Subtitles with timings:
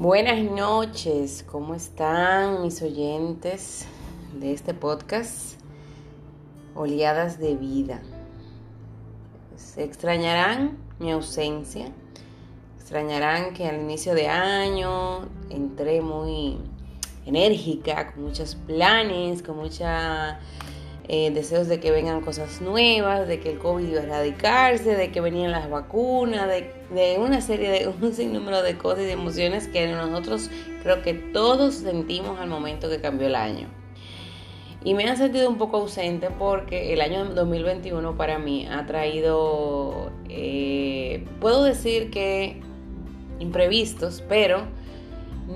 [0.00, 3.84] Buenas noches, ¿cómo están mis oyentes
[4.32, 5.60] de este podcast?
[6.74, 8.00] Oleadas de vida.
[9.56, 11.92] Se extrañarán mi ausencia,
[12.78, 16.56] extrañarán que al inicio de año entré muy
[17.26, 19.86] enérgica, con muchos planes, con muchos
[21.12, 25.10] eh, deseos de que vengan cosas nuevas, de que el COVID iba a erradicarse, de
[25.10, 29.66] que venían las vacunas, de, una serie de un sinnúmero de cosas y de emociones
[29.66, 30.52] que nosotros
[30.84, 33.66] creo que todos sentimos al momento que cambió el año.
[34.84, 40.12] Y me han sentido un poco ausente porque el año 2021 para mí ha traído,
[40.28, 42.60] eh, puedo decir que
[43.40, 44.62] imprevistos, pero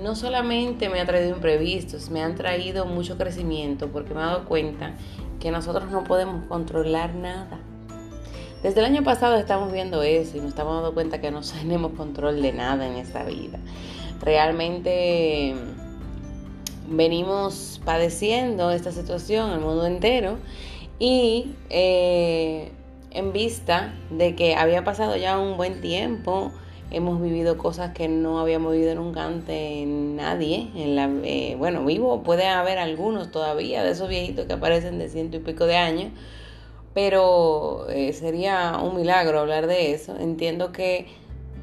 [0.03, 4.43] no solamente me ha traído imprevistos, me han traído mucho crecimiento porque me he dado
[4.43, 4.95] cuenta
[5.45, 7.59] que nosotros no podemos controlar nada.
[8.63, 11.91] Desde el año pasado estamos viendo eso y nos estamos dando cuenta que no tenemos
[11.91, 13.59] control de nada en esta vida.
[14.21, 15.53] Realmente
[16.89, 20.39] venimos padeciendo esta situación el mundo entero
[20.97, 22.71] y eh,
[23.11, 26.53] en vista de que había pasado ya un buen tiempo,
[26.95, 30.69] hemos vivido cosas que no habíamos vivido nunca antes nadie.
[30.75, 35.09] En la, eh, bueno, vivo puede haber algunos todavía de esos viejitos que aparecen de
[35.09, 36.13] ciento y pico de años,
[36.93, 40.15] pero eh, sería un milagro hablar de eso.
[40.17, 41.07] Entiendo que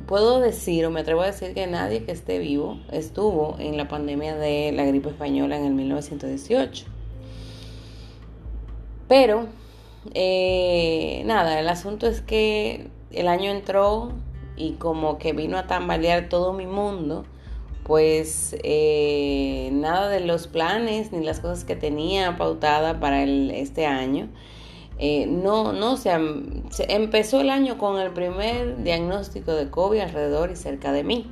[0.06, 3.88] puedo decir o me atrevo a decir que nadie que esté vivo estuvo en la
[3.88, 6.84] pandemia de la gripe española en el 1918.
[9.08, 9.46] Pero,
[10.12, 14.12] eh, nada, el asunto es que el año entró
[14.56, 17.24] y como que vino a tambalear todo mi mundo,
[17.84, 24.28] pues eh, nada de los planes ni las cosas que tenía pautada para este año.
[24.98, 26.12] Eh, no, no, se,
[26.88, 31.30] empezó el año con el primer diagnóstico de COVID alrededor y cerca de mí.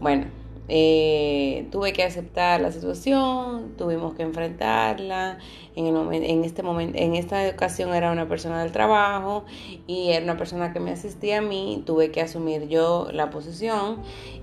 [0.00, 0.26] Bueno,
[0.74, 5.36] eh, tuve que aceptar la situación, tuvimos que enfrentarla.
[5.76, 9.44] En, el en, este momento, en esta ocasión era una persona del trabajo
[9.86, 11.82] y era una persona que me asistía a mí.
[11.84, 13.98] Tuve que asumir yo la posición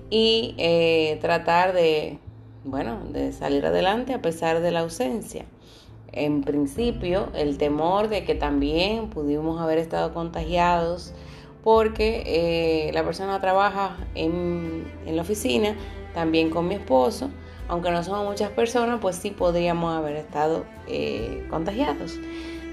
[0.08, 2.20] y eh, tratar de,
[2.62, 5.46] bueno, de salir adelante a pesar de la ausencia.
[6.12, 11.12] En principio, el temor de que también pudimos haber estado contagiados
[11.64, 15.76] porque eh, la persona trabaja en la oficina
[16.14, 17.30] también con mi esposo,
[17.68, 22.18] aunque no somos muchas personas, pues sí podríamos haber estado eh, contagiados.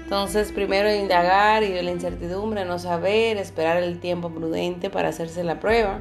[0.02, 5.60] Entonces, primero indagar y la incertidumbre, no saber, esperar el tiempo prudente para hacerse la
[5.60, 6.00] prueba,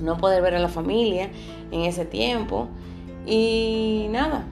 [0.00, 1.30] no poder ver a la familia
[1.70, 2.68] en ese tiempo
[3.24, 4.44] y nada,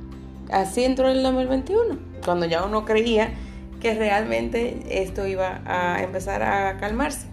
[0.50, 3.34] así entró el 2021, cuando ya uno creía
[3.80, 7.26] que realmente esto iba a empezar a calmarse,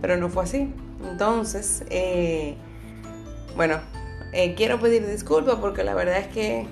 [0.00, 0.72] pero no fue así.
[1.10, 2.56] Entonces, eh,
[3.58, 3.80] bueno,
[4.32, 6.68] eh, quiero pedir disculpas porque la verdad es que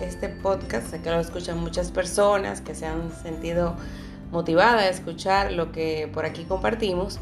[0.00, 3.74] este podcast, que lo escuchan muchas personas que se han sentido
[4.30, 7.18] motivadas a escuchar lo que por aquí compartimos,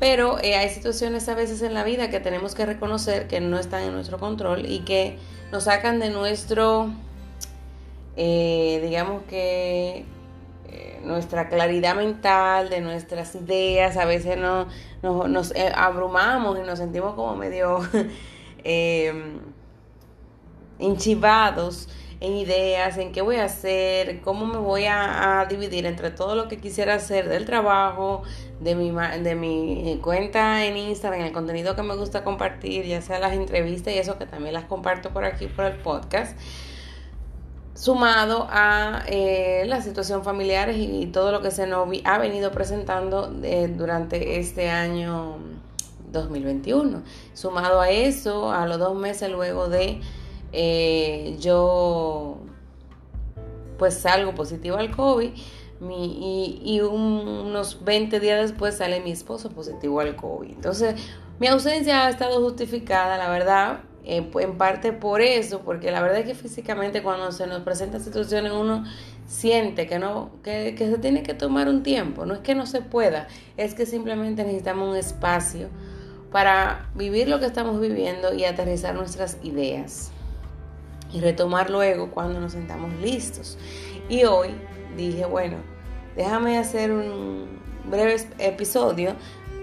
[0.00, 3.58] pero eh, hay situaciones a veces en la vida que tenemos que reconocer que no
[3.58, 5.16] están en nuestro control y que
[5.50, 6.90] nos sacan de nuestro,
[8.18, 10.04] eh, digamos que
[11.04, 14.66] nuestra claridad mental, de nuestras ideas, a veces no,
[15.02, 17.80] nos eh, abrumamos y nos sentimos como medio
[18.64, 19.12] eh,
[20.78, 21.88] enchivados
[22.20, 26.48] en ideas, en qué voy a hacer, cómo me voy a, dividir entre todo lo
[26.48, 28.22] que quisiera hacer del trabajo,
[28.60, 33.18] de mi, de mi cuenta en Instagram, el contenido que me gusta compartir, ya sea
[33.18, 36.38] las entrevistas y eso que también las comparto por aquí por el podcast
[37.74, 43.34] sumado a eh, la situación familiar y todo lo que se nos ha venido presentando
[43.42, 45.38] eh, durante este año
[46.12, 47.02] 2021.
[47.34, 50.00] Sumado a eso, a los dos meses luego de
[50.52, 52.38] eh, yo
[53.76, 55.30] pues salgo positivo al COVID
[55.80, 60.50] y, unos 20 días después sale mi esposo positivo al COVID.
[60.50, 60.94] Entonces
[61.40, 66.18] mi ausencia ha estado justificada, la verdad, eh, en parte por eso, porque la verdad
[66.18, 68.84] es que físicamente cuando se nos presenta situaciones uno
[69.26, 72.82] siente que no que, se tiene que tomar un tiempo, no es que no se
[72.82, 75.68] pueda, es que simplemente necesitamos un espacio
[76.30, 80.10] para vivir lo que estamos viviendo y aterrizar nuestras ideas
[81.10, 83.56] y retomar luego cuando nos sentamos listos.
[84.10, 84.50] Y hoy
[84.98, 85.56] dije, bueno,
[86.14, 87.46] déjame hacer un
[87.88, 89.14] breve episodio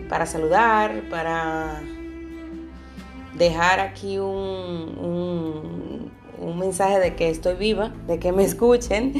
[0.09, 1.83] para saludar, para
[3.41, 9.13] dejar aquí un, un, mensaje de que estoy viva, de que me escuchen,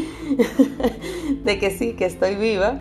[1.44, 2.80] de que sí, que estoy viva.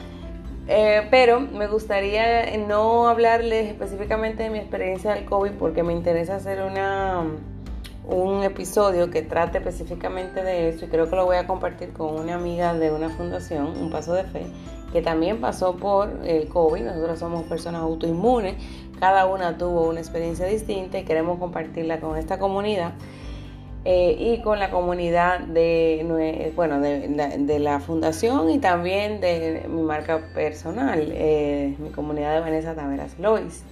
[0.69, 6.37] Eh, pero me gustaría no hablarles específicamente de mi experiencia del COVID porque me interesa
[6.37, 7.25] hacer una,
[8.07, 12.21] un episodio que trate específicamente de eso y creo que lo voy a compartir con
[12.21, 14.47] una amiga de una fundación, Un Paso de Fe,
[14.93, 16.83] que también pasó por el COVID.
[16.83, 18.57] Nosotros somos personas autoinmunes,
[19.01, 22.93] cada una tuvo una experiencia distinta y queremos compartirla con esta comunidad.
[23.87, 30.21] Eh, y con la comunidad de, bueno, de, la fundación y también de mi marca
[30.35, 33.65] personal, eh, mi comunidad de Vanessa Taveras Lois.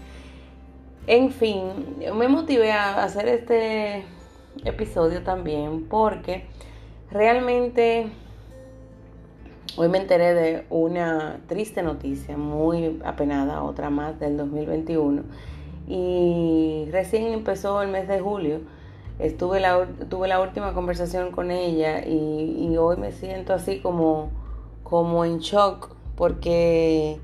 [1.06, 4.04] En fin, me motivé a hacer este
[4.64, 6.46] episodio también porque
[7.10, 8.06] realmente
[9.78, 15.22] hoy me enteré de una triste noticia, muy apenada, otra más del 2021.
[15.86, 18.60] Y recién empezó el mes de julio
[19.18, 24.30] Estuve la, tuve la última conversación con ella y, hoy me siento así como,
[24.84, 27.18] como en shock porque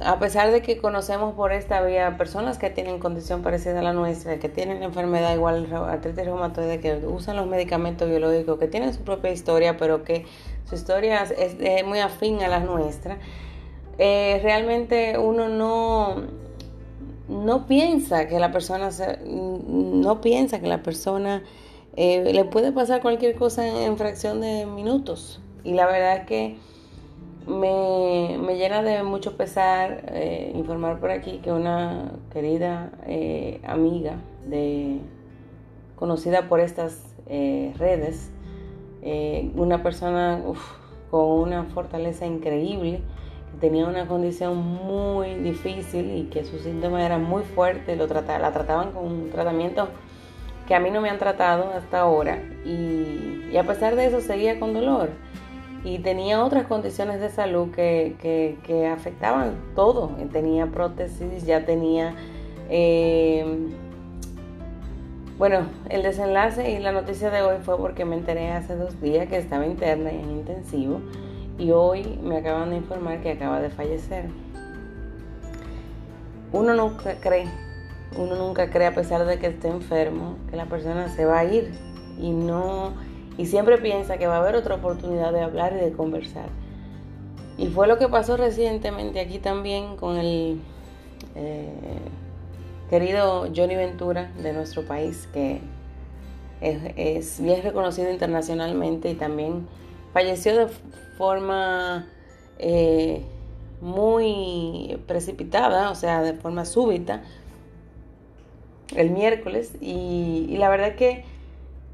[0.00, 3.92] a pesar de que conocemos por esta vía personas que tienen condición parecida a la
[3.92, 9.02] nuestra, que tienen enfermedad igual artritis reumatoide, que usan los medicamentos biológicos, que tienen su
[9.02, 10.24] propia historia, pero que
[10.68, 13.18] su historia es, muy afín a la nuestra,
[13.98, 16.46] eh, realmente uno no
[17.28, 18.90] no piensa que la persona
[19.26, 21.42] no piensa que la persona
[21.96, 25.40] eh, le puede pasar cualquier cosa en, fracción de minutos.
[25.64, 26.56] Y la verdad es que
[27.48, 32.92] me, llena de mucho pesar eh, informar por aquí que una querida
[33.66, 35.00] amiga de
[35.96, 38.30] conocida por estas redes
[39.54, 40.40] una persona
[41.10, 43.00] con una fortaleza increíble
[43.60, 48.92] tenía una condición muy difícil y que sus síntomas eran muy fuertes, lo la trataban
[48.92, 49.88] con un tratamiento
[50.66, 54.60] que a mí no me han tratado hasta ahora y, a pesar de eso seguía
[54.60, 55.10] con dolor
[55.84, 60.10] y tenía otras condiciones de salud que, afectaban todo.
[60.32, 62.14] Tenía prótesis, ya tenía...
[62.68, 63.68] Eh,
[65.38, 69.28] bueno, el desenlace y la noticia de hoy fue porque me enteré hace dos días
[69.28, 71.00] que estaba interna en intensivo
[71.58, 74.30] y hoy me acaban de informar que acaba de fallecer.
[76.52, 77.46] Uno nunca cree,
[78.16, 81.44] uno nunca cree a pesar de que esté enfermo, que la persona se va a
[81.44, 81.70] ir
[82.18, 82.94] y no
[83.36, 86.48] y siempre piensa que va a haber otra oportunidad de hablar y de conversar.
[87.58, 90.60] Y fue lo que pasó recientemente aquí también con el
[91.34, 91.72] eh,
[92.88, 95.60] querido Johnny Ventura de nuestro país, que
[96.60, 99.66] es, bien reconocido internacionalmente y también
[100.12, 100.68] falleció de
[101.18, 102.06] forma
[102.58, 103.22] eh,
[103.80, 107.22] muy precipitada, o sea, de forma súbita,
[108.94, 109.72] el miércoles.
[109.80, 111.24] Y, la verdad que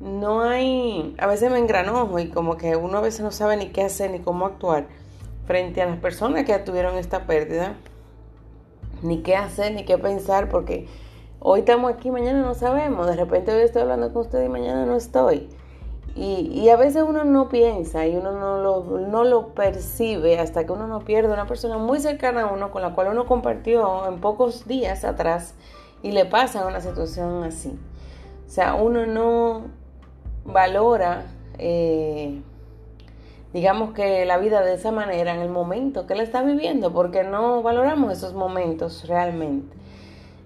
[0.00, 3.68] no hay, a veces me engranojo y como que uno a veces no sabe ni
[3.68, 4.86] qué hacer ni cómo actuar
[5.46, 7.74] frente a las personas que tuvieron esta pérdida,
[9.02, 10.88] ni qué hacer, ni qué pensar, porque
[11.40, 14.86] hoy estamos aquí, mañana no sabemos, de repente hoy estoy hablando con usted y mañana
[14.86, 15.48] no estoy.
[16.14, 20.72] Y, a veces uno no piensa y uno no lo, no lo percibe hasta que
[20.72, 24.20] uno no pierde una persona muy cercana a uno con la cual uno compartió en
[24.20, 25.54] pocos días atrás
[26.02, 27.78] y le pasa una situación así.
[28.46, 29.62] O sea, uno no
[30.44, 31.24] valora,
[31.56, 32.42] eh,
[33.52, 37.24] digamos que la vida de esa manera en el momento que la está viviendo, porque
[37.24, 39.76] no valoramos esos momentos realmente.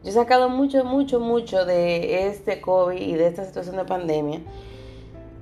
[0.02, 4.40] Yo he sacado mucho, mucho, mucho de este COVID y de esta situación de pandemia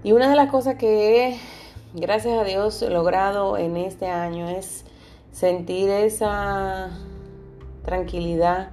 [0.04, 1.38] y una de las cosas que
[1.94, 4.84] gracias a Dios, logrado en este año es
[5.32, 6.90] sentir esa
[7.84, 8.68] tranquilidad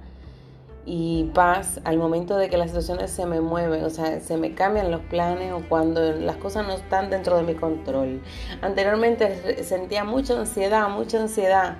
[0.84, 4.54] y paz al momento de que las situaciones se me mueven, o sea, se me
[4.54, 8.20] cambian los planes o cuando las cosas no están dentro de mi control.
[8.62, 11.76] Anteriormente sentía mucha ansiedad, mucha ansiedad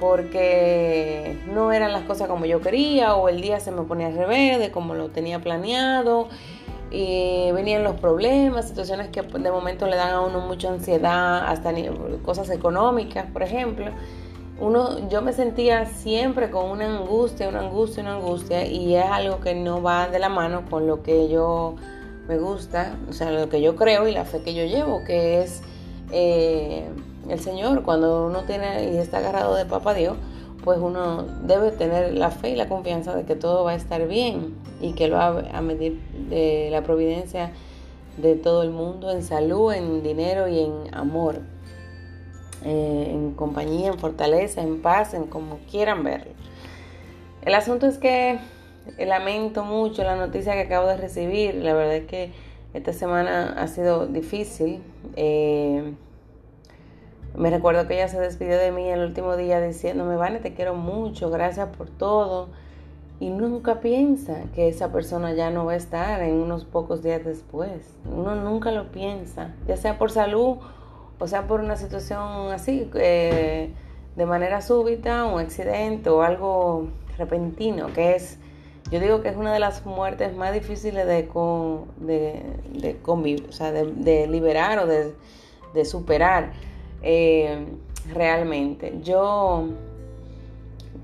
[0.00, 4.16] porque no eran las cosas como yo quería o el día se me ponía al
[4.16, 6.28] revés de como lo tenía planeado
[6.90, 11.72] y venían los problemas, situaciones que de momento le dan a uno mucha ansiedad, hasta
[12.22, 13.92] cosas económicas, por ejemplo.
[14.62, 19.40] Uno, yo me sentía siempre con una angustia, una angustia, una angustia, y es algo
[19.40, 21.74] que no va de la mano con lo que yo
[22.28, 25.42] me gusta, o sea, lo que yo creo y la fe que yo llevo, que
[25.42, 25.62] es
[26.12, 26.88] eh,
[27.28, 27.82] el Señor.
[27.82, 30.16] Cuando uno tiene y está agarrado de Papa Dios,
[30.62, 34.06] pues uno debe tener la fe y la confianza de que todo va a estar
[34.06, 36.00] bien y que lo va a medir
[36.30, 37.50] de la providencia
[38.16, 41.40] de todo el mundo en salud, en dinero y en amor,
[42.64, 46.32] eh, en compañía, en fortaleza, en paz, en como quieran verlo.
[47.42, 48.38] El asunto es que
[48.98, 52.32] lamento mucho la noticia que acabo de recibir, la verdad es que
[52.74, 54.82] esta semana ha sido difícil.
[55.16, 55.94] Eh,
[57.34, 60.74] Me recuerdo que ella se despidió de mí el último día diciéndome, Vane, te quiero
[60.74, 62.48] mucho, gracias por todo.
[63.20, 67.24] Y nunca piensa que esa persona ya no va a estar en unos pocos días
[67.24, 67.96] después.
[68.04, 70.58] Uno nunca lo piensa, ya sea por salud
[71.22, 73.70] o sea por una situación así, eh,
[74.16, 78.38] de manera súbita, un accidente o algo repentino, que es,
[78.90, 81.28] yo digo que es una de las muertes más difíciles de,
[81.98, 86.50] de, de convivir, o sea, de, liberar o de, superar
[87.02, 87.66] eh,
[88.12, 88.98] realmente.
[89.04, 89.68] Yo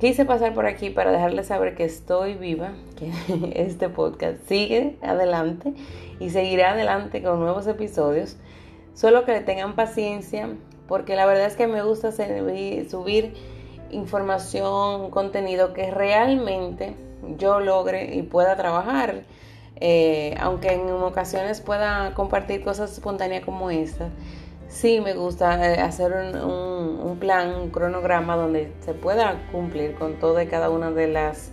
[0.01, 3.13] quise pasar por aquí para dejarles saber que estoy viva, que
[3.63, 5.75] este podcast sigue adelante
[6.19, 8.37] y seguirá adelante con nuevos episodios.
[8.99, 10.49] Solo que le tengan paciencia,
[10.89, 13.33] porque la verdad es que me gusta subir
[13.91, 16.97] información, contenido que realmente
[17.37, 19.23] yo logre y pueda trabajar.
[19.77, 24.09] Eh, aunque en ocasiones pueda compartir cosas espontáneas como esta,
[24.67, 26.13] sí me gusta eh, hacer
[26.45, 31.53] un, plan, un cronograma donde se pueda cumplir con toda y cada una de las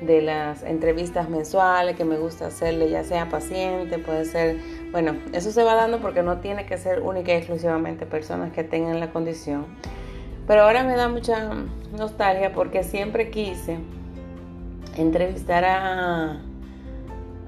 [0.00, 4.56] de las entrevistas mensuales que me gusta hacerle, ya sea paciente, puede ser,
[4.92, 8.64] bueno, eso se va dando porque no tiene que ser única y exclusivamente personas que
[8.64, 9.66] tengan la condición.
[10.46, 11.50] Pero ahora me da mucha
[11.96, 13.78] nostalgia porque siempre quise
[14.96, 16.40] entrevistar a,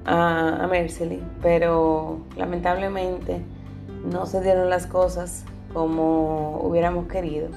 [0.05, 0.69] a,
[1.41, 3.41] pero lamentablemente
[4.05, 7.49] no se dieron las cosas como hubiéramos querido.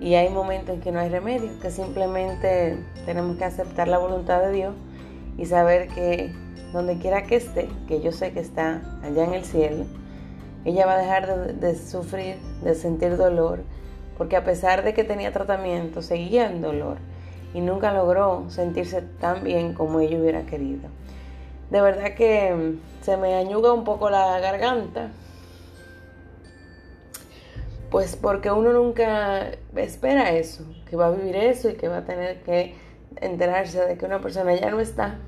[0.00, 4.40] Y hay momentos en que no hay remedio, que simplemente tenemos que aceptar la voluntad
[4.40, 4.74] de Dios
[5.38, 6.32] y saber que
[6.72, 9.84] donde quiera que esté, que yo sé que está allá en el cielo,
[10.64, 13.60] ella va a dejar de, sufrir, de sentir dolor,
[14.18, 16.98] porque a pesar de que tenía tratamiento, seguía en dolor
[17.54, 20.88] y nunca logró sentirse tan bien como ella hubiera querido.
[21.70, 25.10] De verdad que se me añuga un poco la garganta,
[27.90, 32.04] pues porque uno nunca espera eso, que va a vivir eso y que va a
[32.04, 32.74] tener que
[33.20, 35.18] enterarse de que una persona ya no está.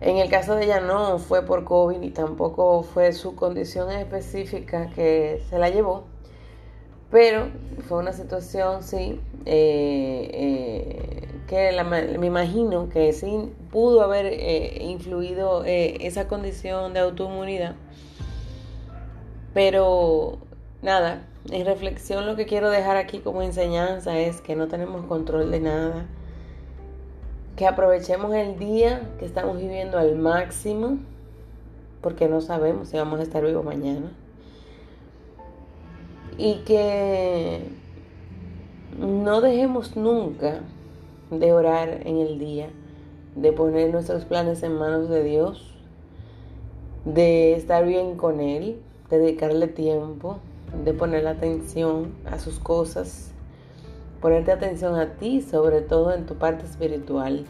[0.00, 4.90] En el caso de ella no fue por COVID ni tampoco fue su condición específica
[4.90, 6.04] que se la llevó,
[7.10, 7.48] pero
[7.88, 11.70] fue una situación, sí, eh, eh, que
[12.18, 17.76] me imagino que sí pudo haber eh, influido esa condición de autoinmunidad
[19.54, 20.38] pero
[20.82, 25.50] nada, en reflexión lo que quiero dejar aquí como enseñanza es que no tenemos control
[25.50, 26.06] de nada,
[27.56, 30.98] que aprovechemos el día que estamos viviendo al máximo,
[32.02, 34.12] porque no sabemos si vamos a estar vivos mañana,
[36.36, 37.68] y que
[38.98, 40.60] no dejemos nunca
[41.30, 42.68] de orar en el día,
[43.36, 45.74] de poner nuestros planes en manos de Dios,
[47.04, 48.80] de estar bien con Él,
[49.18, 50.38] dedicarle tiempo,
[50.84, 53.30] de poner atención a sus cosas,
[54.20, 57.44] ponerte atención a ti, sobre todo en tu parte espiritual,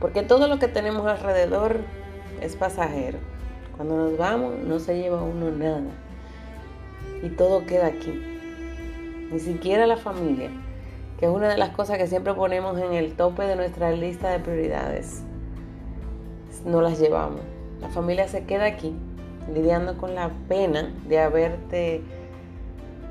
[0.00, 1.78] porque todo lo que tenemos alrededor
[2.40, 3.18] es pasajero.
[3.76, 5.90] Cuando nos vamos no se lleva uno nada
[7.22, 8.12] y todo queda aquí.
[9.32, 10.50] Ni siquiera la familia,
[11.18, 14.30] que es una de las cosas que siempre ponemos en el tope de nuestra lista
[14.30, 15.22] de prioridades.
[16.66, 17.40] No las llevamos.
[17.80, 18.94] La familia se queda aquí
[19.52, 22.02] lidiando con la pena de haberte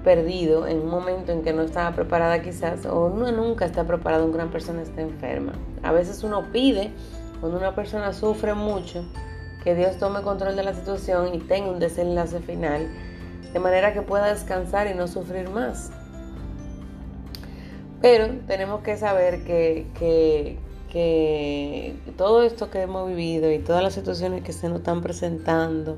[0.03, 4.25] perdido en un momento en que no estaba preparada quizás, o uno nunca está preparado,
[4.25, 5.53] una gran persona está enferma.
[5.83, 6.91] A veces uno pide,
[7.39, 9.05] cuando una persona sufre mucho,
[9.63, 12.87] que Dios tome control de la situación y tenga un desenlace final,
[13.53, 15.91] de manera que pueda descansar y no sufrir más.
[18.01, 20.57] Pero tenemos que saber que, que,
[20.91, 25.97] que todo esto que hemos vivido y todas las situaciones que se nos están presentando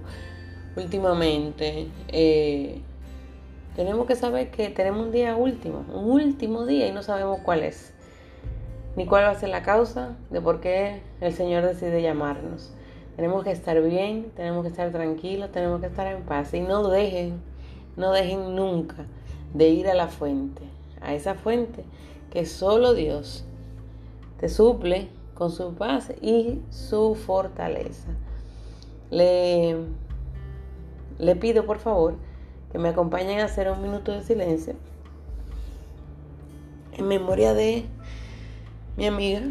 [0.75, 2.79] últimamente, eh,
[3.75, 7.63] tenemos que saber que tenemos un día último, un último día y no sabemos cuál
[7.63, 7.91] es,
[8.95, 12.71] ni cuál va a ser la causa de por qué el Señor decide llamarnos.
[13.15, 16.87] Tenemos que estar bien, tenemos que estar tranquilos, tenemos que estar en paz y no
[16.87, 17.41] dejen,
[17.95, 19.05] no dejen nunca
[19.53, 20.63] de ir a la fuente,
[21.01, 21.83] a esa fuente
[22.31, 23.45] que solo Dios
[24.43, 28.09] te suple con su paz y su fortaleza.
[29.09, 29.77] Le,
[31.17, 32.15] le pido por favor
[32.69, 34.75] que me acompañen a hacer un minuto de silencio
[36.91, 37.85] en memoria de
[38.97, 39.43] mi amiga.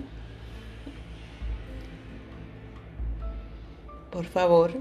[4.11, 4.72] Por favor.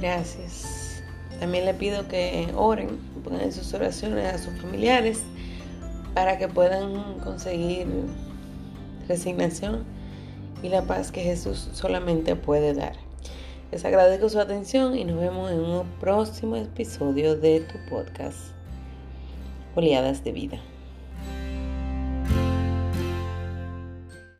[0.00, 1.02] Gracias.
[1.40, 5.24] También le pido que oren, pongan sus oraciones a sus familiares
[6.14, 7.88] para que puedan conseguir
[9.08, 9.82] resignación
[10.62, 12.92] y la paz que Jesús solamente puede dar.
[13.72, 18.38] Les agradezco su atención y nos vemos en un próximo episodio de tu podcast,
[19.74, 20.60] Oleadas de Vida.